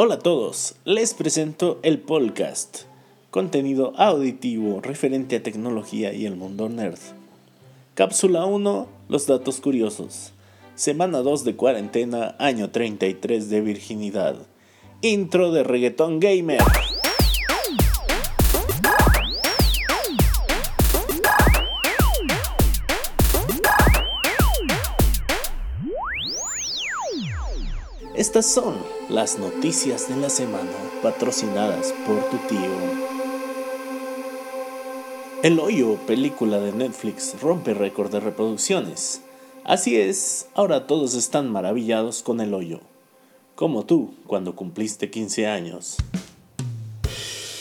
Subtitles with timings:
[0.00, 2.82] Hola a todos, les presento el podcast,
[3.32, 7.00] contenido auditivo referente a tecnología y el mundo nerd.
[7.94, 10.32] Cápsula 1, los datos curiosos.
[10.76, 14.36] Semana 2 de cuarentena, año 33 de virginidad.
[15.02, 16.62] Intro de reggaeton gamer.
[28.18, 28.74] Estas son
[29.08, 30.72] las noticias de la semana
[31.04, 32.74] patrocinadas por tu tío.
[35.44, 39.22] El Hoyo, película de Netflix, rompe récord de reproducciones.
[39.62, 42.80] Así es, ahora todos están maravillados con El Hoyo.
[43.54, 45.98] Como tú, cuando cumpliste 15 años.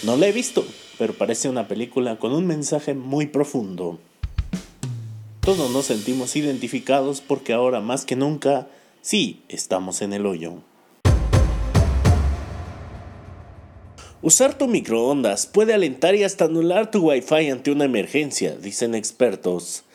[0.01, 0.65] No la he visto,
[0.97, 3.99] pero parece una película con un mensaje muy profundo.
[5.41, 8.67] Todos nos sentimos identificados porque ahora más que nunca
[9.09, 10.55] Sí, estamos en el hoyo.
[14.21, 19.85] Usar tu microondas puede alentar y hasta anular tu Wi-Fi ante una emergencia, dicen expertos.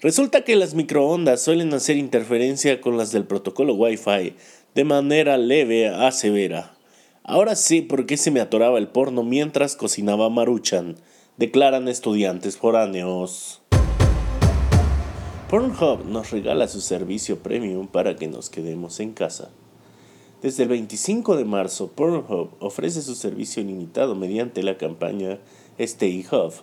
[0.00, 4.34] Resulta que las microondas suelen hacer interferencia con las del protocolo Wi-Fi
[4.74, 6.74] de manera leve a severa.
[7.22, 10.96] Ahora sí, por qué se me atoraba el porno mientras cocinaba Maruchan,
[11.36, 13.60] declaran estudiantes foráneos.
[15.54, 19.50] Pornhub nos regala su servicio premium para que nos quedemos en casa.
[20.42, 25.38] Desde el 25 de marzo, Pornhub ofrece su servicio ilimitado mediante la campaña
[25.78, 26.54] Stay Hub,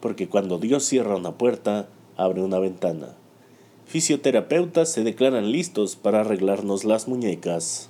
[0.00, 3.16] porque cuando Dios cierra una puerta, abre una ventana.
[3.86, 7.88] Fisioterapeutas se declaran listos para arreglarnos las muñecas.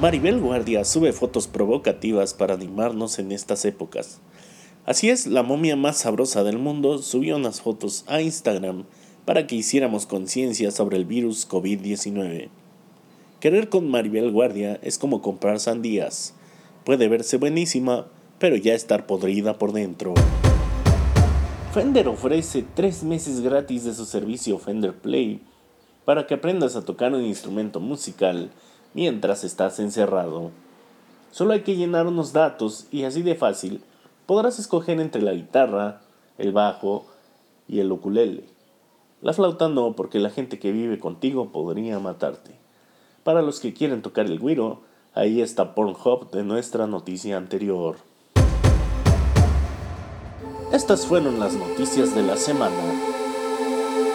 [0.00, 4.20] Maribel Guardia sube fotos provocativas para animarnos en estas épocas.
[4.88, 8.84] Así es, la momia más sabrosa del mundo subió unas fotos a Instagram
[9.26, 12.48] para que hiciéramos conciencia sobre el virus COVID-19.
[13.38, 16.32] Querer con Maribel Guardia es como comprar sandías.
[16.86, 18.06] Puede verse buenísima,
[18.38, 20.14] pero ya estar podrida por dentro.
[21.74, 25.42] Fender ofrece tres meses gratis de su servicio Fender Play
[26.06, 28.48] para que aprendas a tocar un instrumento musical
[28.94, 30.50] mientras estás encerrado.
[31.30, 33.82] Solo hay que llenar unos datos y así de fácil
[34.28, 36.02] podrás escoger entre la guitarra,
[36.36, 37.06] el bajo
[37.66, 38.44] y el ukulele.
[39.22, 42.50] La flauta no, porque la gente que vive contigo podría matarte.
[43.24, 44.82] Para los que quieren tocar el guiro,
[45.14, 47.96] ahí está Pornhub de nuestra noticia anterior.
[50.74, 52.76] Estas fueron las noticias de la semana.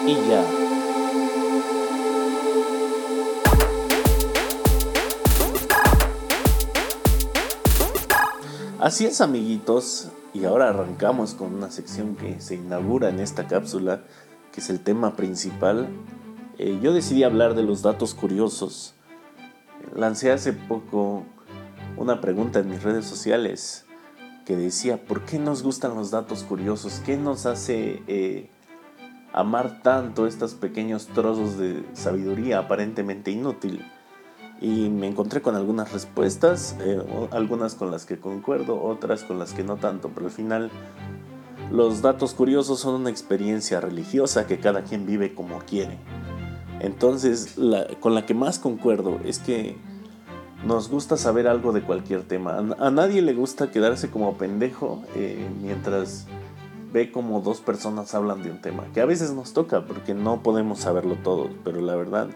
[0.06, 0.63] Y ya.
[8.84, 14.02] Así es amiguitos, y ahora arrancamos con una sección que se inaugura en esta cápsula,
[14.52, 15.88] que es el tema principal.
[16.58, 18.92] Eh, yo decidí hablar de los datos curiosos.
[19.96, 21.24] Lancé hace poco
[21.96, 23.86] una pregunta en mis redes sociales
[24.44, 27.00] que decía, ¿por qué nos gustan los datos curiosos?
[27.06, 28.50] ¿Qué nos hace eh,
[29.32, 33.82] amar tanto estos pequeños trozos de sabiduría aparentemente inútil?
[34.60, 39.52] Y me encontré con algunas respuestas, eh, algunas con las que concuerdo, otras con las
[39.52, 40.70] que no tanto, pero al final
[41.70, 45.98] los datos curiosos son una experiencia religiosa que cada quien vive como quiere.
[46.80, 47.56] Entonces,
[48.00, 49.76] con la que más concuerdo es que
[50.64, 52.58] nos gusta saber algo de cualquier tema.
[52.78, 56.26] A, nadie le gusta quedarse como pendejo eh, mientras
[56.92, 60.42] ve como dos personas hablan de un tema, que a veces nos toca porque no
[60.42, 62.28] podemos saberlo todo, pero la verdad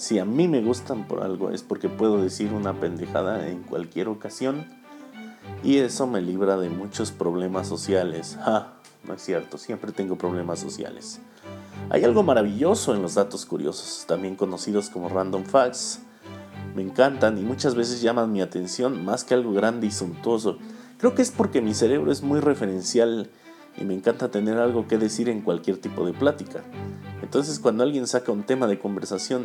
[0.00, 4.08] si a mí me gustan por algo es porque puedo decir una pendejada en cualquier
[4.08, 4.64] ocasión
[5.62, 8.38] y eso me libra de muchos problemas sociales.
[8.42, 8.72] Ja,
[9.06, 11.20] no es cierto, siempre tengo problemas sociales.
[11.90, 16.00] Hay algo maravilloso en los datos curiosos, también conocidos como random facts.
[16.74, 20.56] Me encantan y muchas veces llaman mi atención más que algo grande y suntuoso.
[20.96, 23.28] Creo que es porque mi cerebro es muy referencial
[23.76, 26.62] y me encanta tener algo que decir en cualquier tipo de plática.
[27.20, 29.44] Entonces cuando alguien saca un tema de conversación,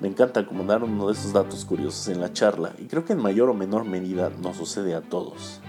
[0.00, 3.20] me encanta acomodar uno de esos datos curiosos en la charla y creo que en
[3.20, 5.60] mayor o menor medida nos sucede a todos.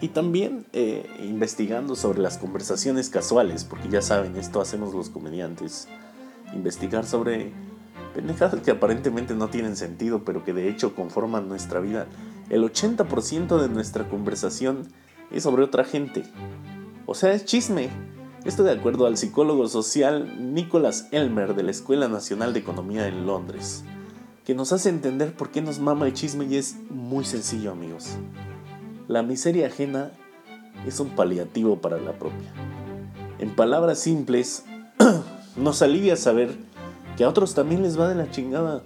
[0.00, 5.88] Y, también eh, investigando sobre las conversaciones casuales, porque ya saben, esto hacemos los comediantes.
[6.52, 7.52] Investigar sobre
[8.14, 12.06] pendejadas que aparentemente no tienen sentido, pero que de hecho conforman nuestra vida.
[12.50, 14.88] El 80% de nuestra conversación
[15.30, 16.24] es sobre otra gente.
[17.06, 17.88] O sea, es chisme.
[18.44, 23.24] Esto de acuerdo al psicólogo social Nicholas Elmer de la Escuela Nacional de Economía en
[23.24, 23.84] Londres,
[24.44, 28.16] que nos hace entender por qué nos mama el chisme y es muy sencillo amigos.
[29.06, 30.10] La miseria ajena
[30.84, 32.52] es un paliativo para la propia.
[33.38, 34.64] En palabras simples,
[35.56, 36.56] nos alivia saber
[37.16, 38.82] que a otros también les va de la chingada.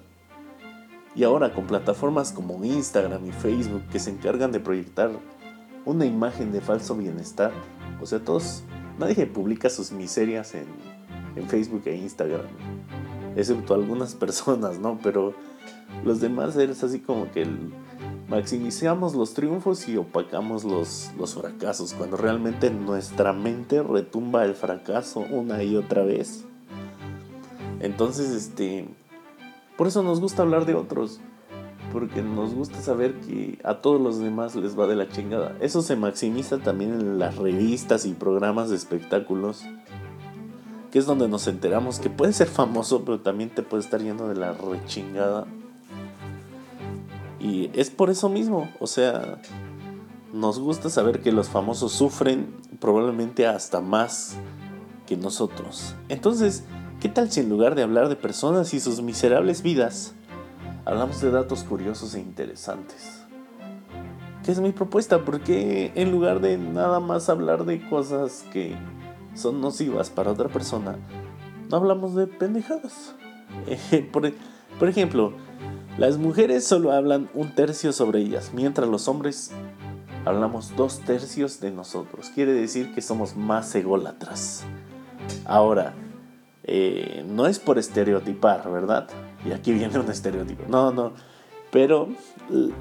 [1.14, 5.12] Y ahora con plataformas como Instagram y Facebook que se encargan de proyectar
[5.86, 7.52] una imagen de falso bienestar,
[8.02, 8.62] o sea, todos,
[8.98, 10.66] nadie publica sus miserias en,
[11.36, 12.46] en Facebook e Instagram,
[13.36, 14.98] excepto algunas personas, ¿no?
[15.02, 15.34] Pero
[16.04, 17.46] los demás es así como que
[18.28, 25.20] maximizamos los triunfos y opacamos los, los fracasos, cuando realmente nuestra mente retumba el fracaso
[25.20, 26.44] una y otra vez.
[27.80, 28.88] Entonces, este,
[29.76, 31.20] por eso nos gusta hablar de otros,
[31.96, 35.56] porque nos gusta saber que a todos los demás les va de la chingada.
[35.62, 39.62] Eso se maximiza también en las revistas y programas de espectáculos,
[40.92, 44.28] que es donde nos enteramos que puede ser famoso, pero también te puede estar yendo
[44.28, 45.46] de la rechingada
[47.40, 49.40] y es por eso mismo, o sea,
[50.34, 54.36] nos gusta saber que los famosos sufren probablemente hasta más
[55.06, 55.94] que nosotros.
[56.10, 56.64] Entonces,
[57.00, 60.12] ¿qué tal si en lugar de hablar de personas y sus miserables vidas,
[60.86, 63.24] hablamos de datos curiosos e interesantes?
[64.44, 65.24] ¿Qué es mi propuesta?
[65.24, 68.76] Porque en lugar de nada más hablar de cosas que
[69.34, 70.96] son nocivas para otra persona,
[71.68, 73.14] no hablamos de pendejadas?
[74.12, 74.32] por,
[74.78, 75.32] por ejemplo,
[75.98, 79.50] las mujeres solo hablan un tercio sobre ellas, mientras los hombres
[80.24, 82.30] hablamos dos tercios de nosotros.
[82.30, 84.62] Quiere decir que somos más ególatras.
[85.44, 85.94] Ahora,
[86.62, 89.08] eh, no es por estereotipar, ¿verdad?
[89.46, 90.64] Y aquí viene un estereotipo.
[90.68, 91.12] No, no.
[91.70, 92.08] Pero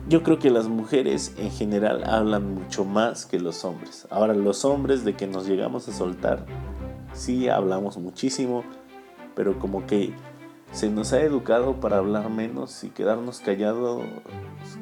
[0.08, 4.08] yo creo que las mujeres en general hablan mucho más que los hombres.
[4.10, 6.46] Ahora, los hombres de que nos llegamos a soltar,
[7.14, 8.64] sí hablamos muchísimo,
[9.36, 10.14] pero como que
[10.72, 14.04] se nos ha educado para hablar menos y quedarnos callados,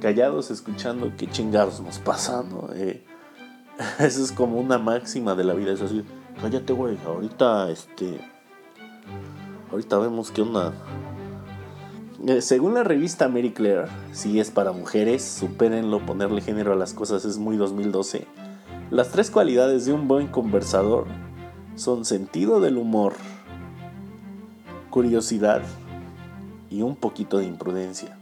[0.01, 2.69] callados escuchando qué chingados nos pasa, ¿no?
[2.73, 3.03] Eh,
[3.99, 6.03] eso es como una máxima de la vida, es así,
[6.41, 8.19] cállate, güey, ahorita, este,
[9.71, 10.73] ahorita vemos qué onda.
[12.25, 16.93] Eh, según la revista Mary Claire, si es para mujeres, supérenlo, ponerle género a las
[16.93, 18.25] cosas es muy 2012.
[18.91, 21.05] Las tres cualidades de un buen conversador
[21.75, 23.13] son sentido del humor,
[24.89, 25.63] curiosidad
[26.69, 28.17] y un poquito de imprudencia.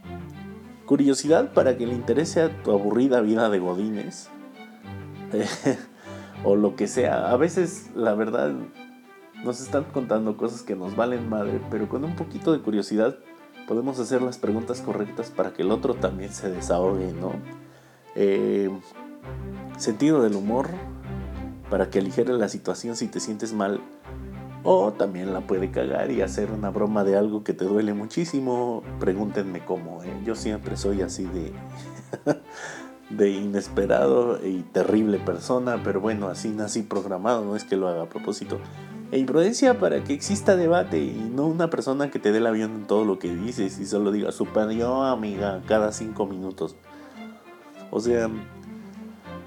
[0.88, 4.30] Curiosidad para que le interese a tu aburrida vida de godines.
[6.44, 7.30] o lo que sea.
[7.30, 8.52] A veces, la verdad,
[9.44, 13.20] nos están contando cosas que nos valen madre, pero con un poquito de curiosidad
[13.72, 17.32] podemos hacer las preguntas correctas para que el otro también se desahogue, ¿no?
[18.16, 18.70] Eh,
[19.78, 20.68] sentido del humor,
[21.70, 23.80] para que aligere la situación si te sientes mal
[24.66, 28.84] o también la puede cagar y hacer una broma de algo que te duele muchísimo.
[29.00, 30.04] Pregúntenme cómo.
[30.04, 30.22] ¿eh?
[30.26, 31.54] Yo siempre soy así de,
[33.10, 38.02] de inesperado y terrible persona, pero bueno, así nací programado, no es que lo haga
[38.02, 38.60] a propósito.
[39.12, 42.72] E imprudencia para que exista debate y no una persona que te dé el avión
[42.72, 46.76] en todo lo que dices y solo diga super yo amiga cada cinco minutos.
[47.90, 48.30] O sea,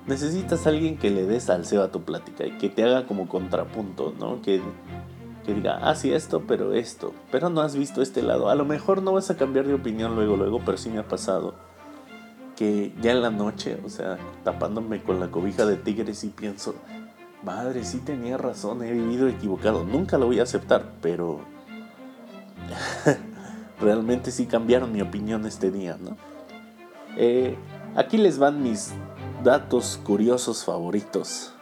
[0.07, 3.27] necesitas a alguien que le dé salseo a tu plática y que te haga como
[3.27, 4.43] contrapunto, ¿no?
[4.43, 4.61] Que
[5.45, 8.49] que diga, ah, sí, esto, pero esto, pero no has visto este lado.
[8.49, 11.07] A lo mejor no vas a cambiar de opinión luego, luego, pero sí me ha
[11.07, 11.55] pasado
[12.57, 16.75] que ya en la noche, o sea, tapándome con la cobija de tigres y pienso,
[17.45, 21.41] madre, sí tenía razón, he vivido equivocado, nunca lo voy a aceptar, pero
[23.81, 26.17] realmente sí cambiaron mi opinión este día, ¿no?
[27.17, 27.57] Eh,
[27.95, 28.93] aquí les van mis
[29.43, 31.53] datos curiosos favoritos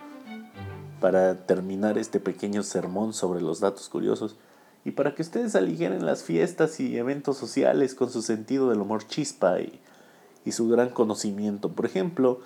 [1.00, 4.36] para terminar este pequeño sermón sobre los datos curiosos
[4.84, 9.06] y para que ustedes aligeren las fiestas y eventos sociales con su sentido del humor
[9.06, 9.80] chispa y,
[10.44, 11.72] y su gran conocimiento.
[11.72, 12.40] Por ejemplo,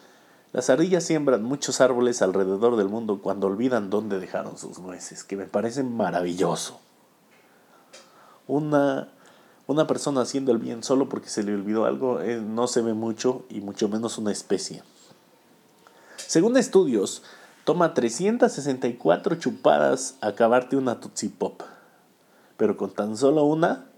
[0.57, 5.37] las ardillas siembran muchos árboles alrededor del mundo cuando olvidan dónde dejaron sus nueces, que
[5.37, 6.81] me parece maravilloso.
[8.47, 9.13] Una,
[9.67, 12.95] una persona haciendo el bien solo porque se le olvidó algo eh, no se ve
[12.95, 14.83] mucho y mucho menos una especie.
[16.17, 17.23] Según estudios,
[17.65, 21.61] Toma 364 chupadas acabarte una Tootsie Pop.
[22.57, 23.89] Pero con tan solo una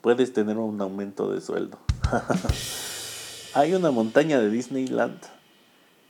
[0.00, 1.76] puedes tener un aumento de sueldo.
[3.52, 5.37] Hay una montaña de Disneyland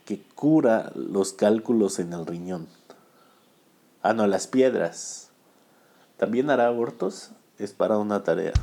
[0.09, 2.67] que cura los cálculos en el riñón.
[4.01, 5.29] Ah, no, las piedras.
[6.17, 7.29] También hará abortos.
[7.59, 8.53] Es para una tarea.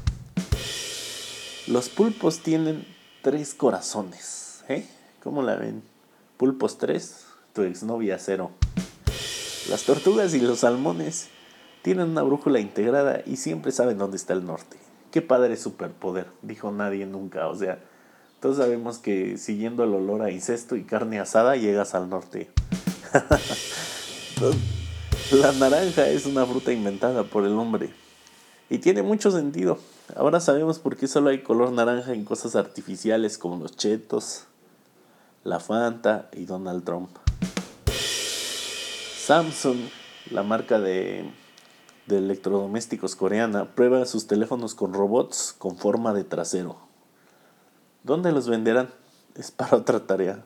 [1.69, 2.85] Los pulpos tienen
[3.23, 4.65] tres corazones.
[4.69, 4.89] ¿Eh?
[5.23, 5.85] ¿Cómo la ven?
[6.37, 8.51] Pulpos 3, tu exnovia cero.
[9.71, 11.29] Las tortugas y los salmones
[11.83, 14.79] tienen una brújula integrada y siempre saben dónde está el norte.
[15.13, 17.47] Qué padre superpoder, dijo nadie nunca.
[17.47, 17.79] O sea,
[18.47, 22.49] todos sabemos que siguiendo el olor a incesto y carne asada llegas al norte.
[25.33, 27.93] La naranja es una fruta inventada por el hombre.
[28.71, 29.81] Y tiene mucho sentido.
[30.15, 34.45] Ahora sabemos por qué solo hay color naranja en cosas artificiales como los chetos,
[35.43, 37.11] la Fanta y Donald Trump.
[39.27, 39.79] Samsung,
[40.31, 41.29] la marca de,
[42.07, 46.86] de electrodomésticos coreana, prueba sus teléfonos con robots con forma de trasero.
[48.07, 48.89] ¿Dónde los venderán?
[49.35, 50.41] Es para otra tarea.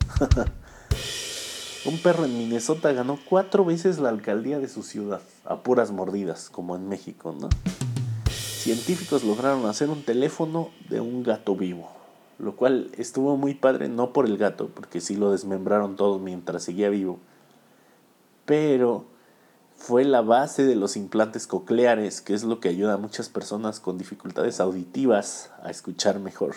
[1.84, 6.48] Un perro en Minnesota ganó cuatro veces la alcaldía de su ciudad, a puras mordidas,
[6.48, 7.50] como en México, ¿no?
[8.30, 11.90] Científicos lograron hacer un teléfono de un gato vivo,
[12.38, 16.62] lo cual estuvo muy padre, no por el gato, porque sí lo desmembraron todo mientras
[16.62, 17.18] seguía vivo,
[18.46, 19.04] pero
[19.76, 23.80] fue la base de los implantes cocleares, que es lo que ayuda a muchas personas
[23.80, 26.54] con dificultades auditivas a escuchar mejor.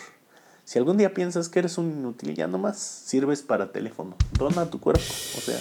[0.64, 4.16] Si algún día piensas que eres un inútil, ya nomás sirves para teléfono.
[4.38, 5.02] Dona tu cuerpo.
[5.36, 5.60] O sea,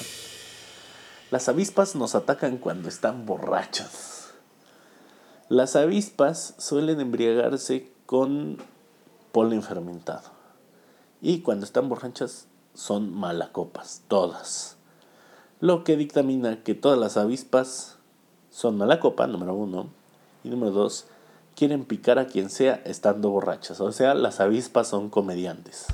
[1.30, 4.32] las avispas nos atacan cuando están borrachas.
[5.50, 8.58] Las avispas suelen embriagarse con
[9.34, 10.32] polen fermentado.
[11.22, 14.78] Y cuando están borrachas son malacopas, todas.
[15.60, 17.98] Lo que dictamina que todas las avispas
[18.52, 19.90] son malacopa, número uno.
[20.44, 21.08] Y número dos,
[21.56, 23.80] quieren picar a quien sea estando borrachas.
[23.82, 25.86] O sea, las avispas son comediantes.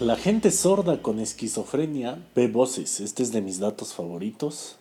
[0.00, 3.00] La gente sorda con esquizofrenia ve voces.
[3.00, 4.76] Este es de mis datos favoritos.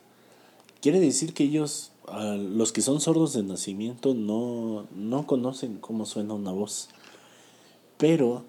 [0.81, 1.91] Quiere decir que ellos,
[2.37, 6.87] los que son sordos de nacimiento, no, no conocen cómo suena una voz.
[7.97, 8.45] Pero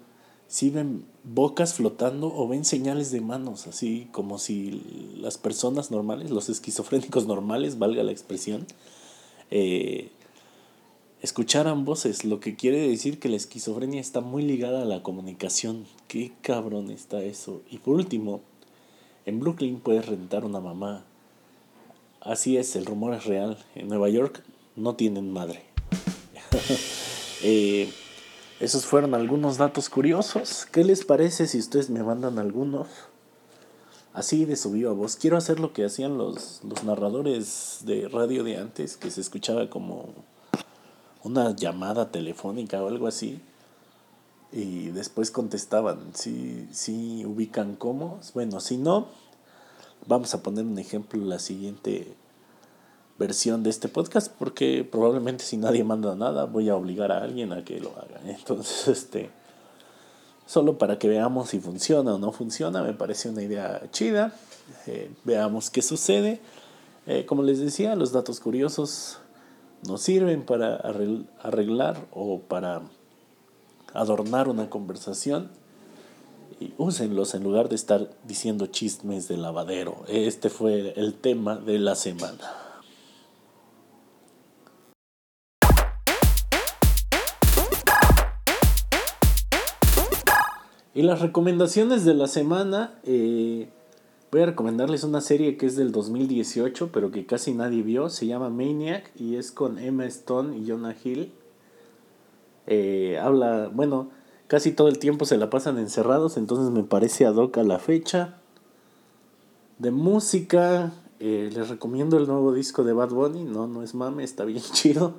[0.47, 6.29] si ven bocas flotando o ven señales de manos, así como si las personas normales,
[6.31, 8.65] los esquizofrénicos normales, valga la expresión,
[9.51, 10.09] eh,
[11.21, 15.85] escucharan voces, lo que quiere decir que la esquizofrenia está muy ligada a la comunicación.
[16.07, 17.61] Qué cabrón está eso.
[17.69, 18.41] Y por último,
[19.25, 21.05] en Brooklyn puedes rentar una mamá.
[22.21, 23.57] Así es, el rumor es real.
[23.75, 24.43] En Nueva York
[24.75, 25.61] no tienen madre.
[27.43, 27.91] Eh,
[28.59, 30.67] esos fueron algunos datos curiosos.
[30.71, 32.87] ¿Qué les parece si ustedes me mandan algunos?
[34.13, 35.15] Así de su viva voz.
[35.15, 39.69] Quiero hacer lo que hacían los, los narradores de radio de antes, que se escuchaba
[39.69, 40.09] como
[41.23, 43.41] una llamada telefónica o algo así.
[44.51, 48.19] Y después contestaban, si, si ubican cómo.
[48.33, 49.07] Bueno, si no,
[50.07, 52.15] vamos a poner un ejemplo en la siguiente
[53.17, 57.53] versión de este podcast, porque probablemente si nadie manda nada, voy a obligar a alguien
[57.53, 58.19] a que lo haga.
[58.25, 59.29] Entonces, este
[60.51, 62.83] solo para que veamos si funciona o no funciona.
[62.83, 64.33] Me parece una idea chida.
[64.85, 66.41] Eh, veamos qué sucede.
[67.07, 69.19] Eh, como les decía, los datos curiosos
[69.87, 72.81] nos sirven para arreglar o para
[73.93, 75.49] adornar una conversación.
[76.59, 80.03] Y úsenlos en lugar de estar diciendo chismes de lavadero.
[80.09, 82.70] Este fue el tema de la semana.
[90.93, 93.69] Y las recomendaciones de la semana, eh,
[94.29, 98.09] voy a recomendarles una serie que es del 2018, pero que casi nadie vio.
[98.09, 101.31] Se llama Maniac y es con Emma Stone y Jonah Hill.
[102.67, 104.09] Eh, habla, bueno,
[104.47, 107.79] casi todo el tiempo se la pasan encerrados, entonces me parece ad hoc a la
[107.79, 108.37] fecha.
[109.79, 113.45] De música, eh, les recomiendo el nuevo disco de Bad Bunny.
[113.45, 115.13] No, no es mame, está bien chido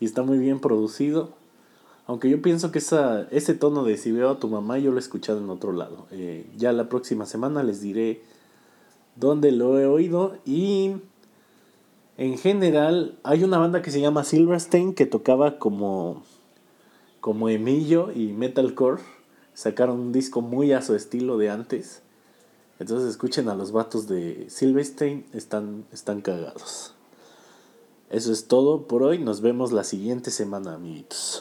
[0.00, 1.43] y está muy bien producido.
[2.06, 4.98] Aunque yo pienso que esa, ese tono de si veo a tu mamá yo lo
[4.98, 6.06] he escuchado en otro lado.
[6.10, 8.22] Eh, ya la próxima semana les diré
[9.16, 10.96] dónde lo he oído y
[12.16, 16.22] en general hay una banda que se llama Silverstein que tocaba como,
[17.20, 19.02] como Emilio y Metalcore.
[19.54, 22.02] Sacaron un disco muy a su estilo de antes.
[22.78, 26.94] Entonces escuchen a los vatos de Silverstein, están, están cagados.
[28.10, 31.33] Eso es todo por hoy, nos vemos la siguiente semana amiguitos.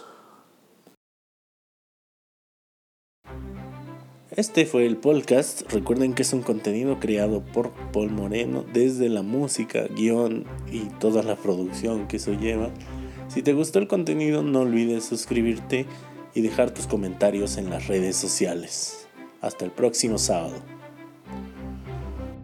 [4.35, 5.71] Este fue el podcast.
[5.71, 11.21] Recuerden que es un contenido creado por Paul Moreno desde la música, guion y toda
[11.21, 12.71] la producción que eso lleva.
[13.27, 15.85] Si te gustó el contenido no olvides suscribirte
[16.33, 19.07] y dejar tus comentarios en las redes sociales.
[19.39, 20.55] Hasta el próximo sábado.